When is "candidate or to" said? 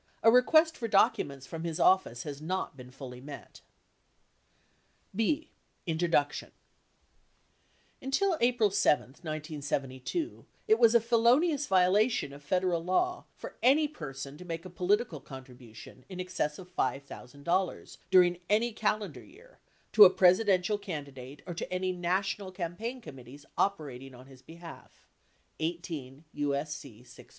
20.79-21.71